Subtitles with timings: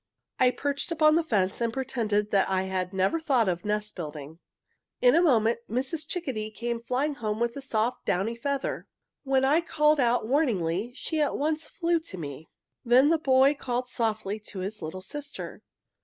[0.39, 3.95] "I perched upon the fence and pretended that I had never a thought of nest
[3.95, 4.39] building.
[4.99, 6.07] "In a moment Mrs.
[6.07, 8.87] Chickadee came flying home with a soft, downy feather.
[9.21, 12.49] When I called out warningly she at once flew to me.
[12.83, 15.61] "Then the boy called softly to his little sister.